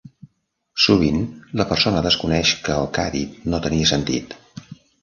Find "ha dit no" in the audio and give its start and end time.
3.07-3.65